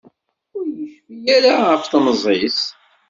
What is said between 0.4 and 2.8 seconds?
Ur yecfi ara ɣef temẓi-s.